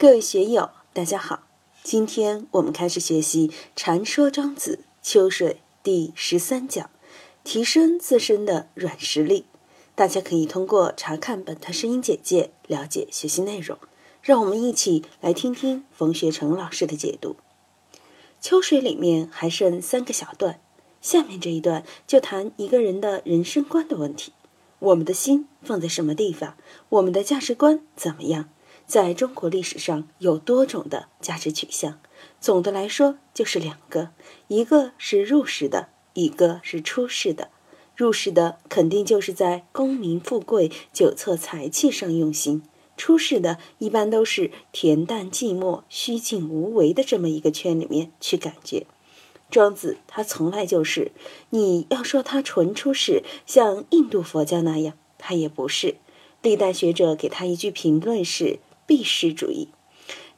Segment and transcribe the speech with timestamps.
[0.00, 1.42] 各位学友，大家好！
[1.82, 6.88] 今天我们开始学习《禅说庄子·秋水》第十三讲，
[7.42, 9.46] 提升自身的软实力。
[9.96, 13.76] 大家可以通过查看本段声音简介了解学习内容。
[14.22, 17.32] 让我们一起来听听冯学成老师的解读。
[18.40, 20.60] 《秋水》里面还剩三个小段，
[21.02, 24.32] 下面这一段就谈一个人的人生观的问题：
[24.78, 26.56] 我们的心放在什么地方？
[26.90, 28.48] 我们的价值观怎么样？
[28.88, 32.00] 在中国历史上有多种的价值取向，
[32.40, 34.12] 总的来说就是两个，
[34.46, 37.50] 一个是入世的，一个是出世的。
[37.94, 42.62] 入世的肯定就是在功名富贵、酒色财气上用心；
[42.96, 48.86] 出世的一般都是恬淡寂寞、虚静无为的这么一个圈里面去感觉。
[49.50, 51.12] 庄子他从来就是，
[51.50, 55.96] 你要说他纯出世，像印度佛教那样，他也不是。
[56.40, 58.60] 历代学者给他一句评论是。
[58.88, 59.68] 避世主义，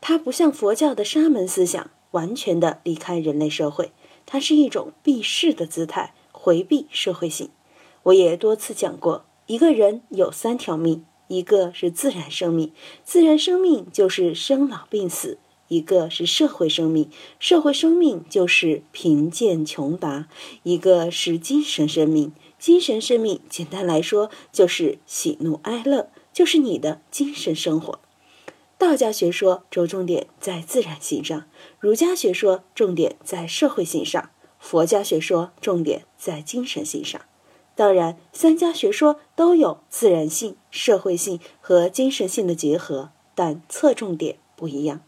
[0.00, 3.92] 它不像佛教的沙门思想，完全的离开人类社会，
[4.26, 7.50] 它是一种避世的姿态，回避社会性。
[8.02, 12.72] 我也多次讲过，一个人有三条命，一个是自然生命，
[13.04, 15.36] 自然生命就是生老病死；
[15.68, 20.24] 一个是社会生命，社会生命就是贫贱穷达；
[20.64, 28.00] 一个是精神生命，精神生命简单来说就是喜怒哀乐，就是你的精神生活。
[28.80, 31.44] 道家学说着重点在自然性上，
[31.78, 37.20] 儒家学说重点在社会性上，佛家学说重点在精神性上。
[37.74, 45.02] 当然，三家学说都有自然性、社会性和精神性的结合，但侧重点不一样。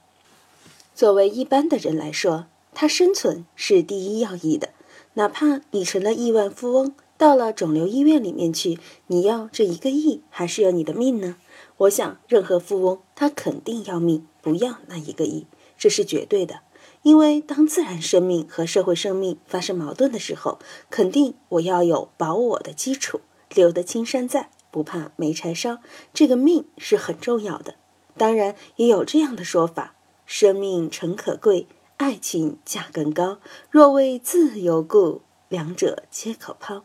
[0.94, 4.68] 作为一般的人来说，他生存是第一要义的。
[5.14, 11.36] 哪怕你成了亿万富翁，到了肿瘤医院里面去，你要这一个亿，还是要你的命呢？
[11.76, 15.46] 我想，任何富翁他肯定要命，不要那一个亿，
[15.78, 16.62] 这是绝对的。
[17.02, 20.58] 因为当自然生命和社会生命发生矛盾的时候，
[20.90, 23.20] 肯定我要有保我的基础，
[23.54, 25.78] 留得青山在，不怕没柴烧。
[26.12, 27.76] 这个命是很重要的。
[28.16, 29.94] 当然，也有这样的说法：
[30.26, 31.68] 生命诚可贵，
[31.98, 33.38] 爱情价更高。
[33.70, 36.82] 若为自由故，两者皆可抛。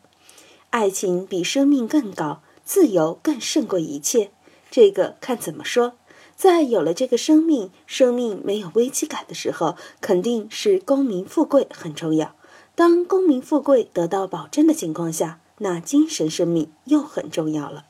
[0.70, 4.32] 爱情比生命更高，自由更胜过一切。
[4.70, 5.94] 这个看怎么说，
[6.36, 12.36] 在有了这个生命，生命没有危机感的时候，肯定是功名富贵很重要。
[12.76, 17.86] 当功名富贵得到保证的情况下，那精神生命又很重要了。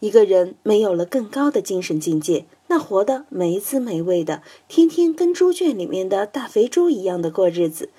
[0.00, 7.90] 一个人没有了更高的精神境界，那活得没滋没味的，天天跟猪圈里面的大肥猪一样的过日子，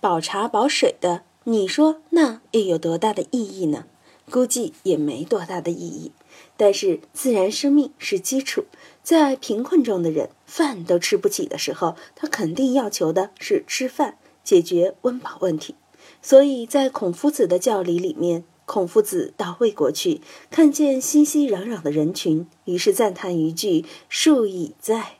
[0.00, 3.84] 饱茶饱水的，你说那又有多大的意义呢？
[4.30, 6.12] 估计也没多大的意义。
[6.56, 8.64] 但是自然生命是基础，
[9.02, 15.74] 在贫困中的人饭都吃不起的时候，他肯定要求的是吃饭，解决温饱问题。
[16.22, 25.16] 所以在孔夫子的教理里面，孔夫子到魏国去，看见熙熙攘攘的人群，于是赞叹一句：“数以在。”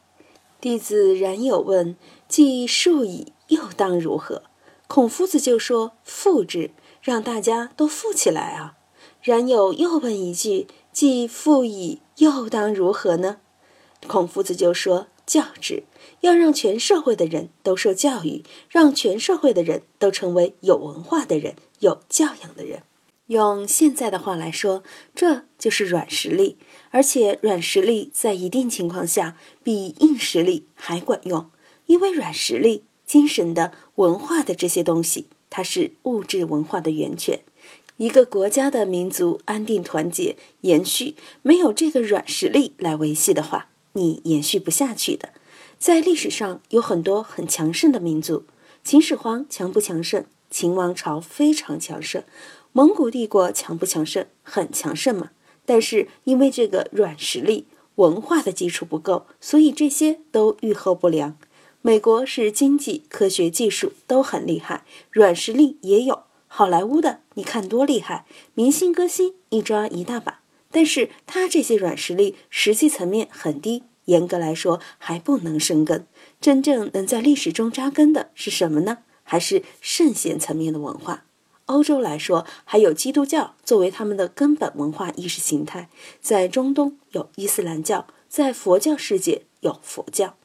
[0.62, 1.95] 弟子冉有问
[2.27, 4.45] ：“既数以，又当如何？”
[4.87, 6.71] 孔夫子就说：“富之，
[7.03, 8.75] 让大家都富起来啊。”
[9.22, 10.67] 冉有又问一句。
[10.93, 13.39] 既富矣，又当如何呢？
[14.06, 15.83] 孔夫子就说：“教之，
[16.21, 22.84] 要让全社会的人都受教育，让全社会的人都成为有文化的人、有教养的人。
[23.27, 24.84] 用现在的话来说，
[25.17, 26.59] 这就是软实力。
[26.91, 31.50] 而且软实力在一定情况下比硬实力还管用，
[31.87, 32.84] 因为软实力、
[33.15, 37.39] 精神的、文化的这些东西，它是物质文化的源泉。”
[37.97, 45.29] 一个国家的民族安定团结延续，没有这个软实力来维系的话，你延续不下去的。
[45.79, 48.43] 在历史上有很多很强盛的民族，
[48.83, 50.25] 秦始皇强不强盛？
[50.51, 52.25] 秦王朝非常强盛。
[52.73, 54.27] 蒙古帝国强不强盛？
[54.43, 55.31] 很强盛嘛。
[55.65, 61.38] 但是因为这个软实力、文化的基础不够，所以这些都愈后不良。
[61.87, 66.23] 美国是经济、科学、技术都很厉害，软实力也有。
[66.47, 70.41] 好莱坞的，你看多厉害，明星歌星一抓一大把。
[70.71, 76.07] 但是他这些软实力，实际层面很低，严格来说还不能生根。
[76.41, 79.01] 真正能在历史中扎根的是什么呢？
[79.23, 81.27] 还是圣贤层面的文化。
[81.67, 85.91] 欧洲来说，还有基督教作为他们的根本文化意识形态。
[86.23, 90.39] 在中东有伊斯兰教，在佛教世界有佛教。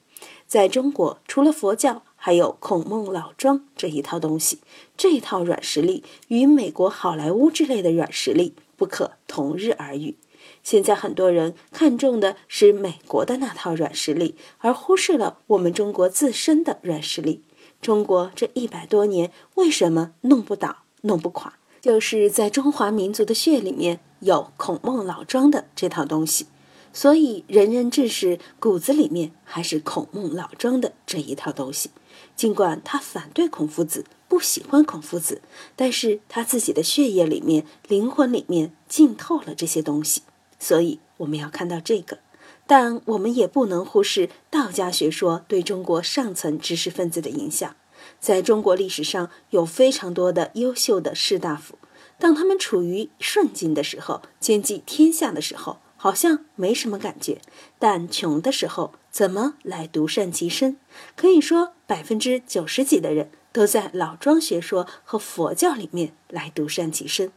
[0.50, 2.02] 在中国，除了佛教。
[2.22, 4.58] 还有孔孟老庄这一套东西，
[4.94, 10.18] 这一套软实力与美国好莱坞之类的软实力不可同日而语。
[10.62, 17.42] 现在很多人看重的是美国的那套软实力，而忽视了我们中国自身的软实力。
[17.80, 21.54] 中国这一百多年为什么弄不倒、弄不垮？
[21.80, 26.44] 就是在中华民族的血里面有孔孟老庄的这套东西，
[26.92, 31.90] 所以仁人志士骨子里面还是孔孟老庄的这一套东西。
[32.34, 35.42] 尽管他反对孔夫子，不喜欢孔夫子，
[35.76, 40.22] 但是他自己的血液里面、灵魂里面浸透了这些东西。
[40.58, 42.18] 所以我们要看到这个，
[42.66, 47.76] 但我们也不能忽视道家学说对中国上层知识分子的影响。
[48.18, 51.78] 在中国历史上有非常多的优秀的士大夫，
[52.18, 57.42] 当他们处于顺境的时候，兼济天下的时候，好像没什么感觉；
[57.78, 60.78] 但穷的时候，怎么来独善其身？
[61.14, 67.30] 可以说，百分之九十几的人都在老庄学说和佛教里面来独善其身。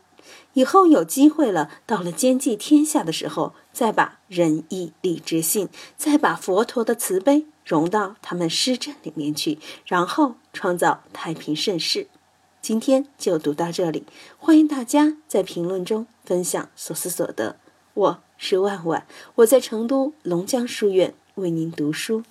[0.53, 5.67] 以后有机会了，到了兼济天下的时候，再把仁义礼智信，
[5.97, 12.07] 再把佛陀的慈悲融到他们施政里面去，然后创造太平盛世。
[12.61, 14.05] 今天就读到这里，
[14.37, 17.57] 欢迎大家在评论中分享所思所得。
[17.95, 22.23] 我是万万，我在成都龙江书院为您读书。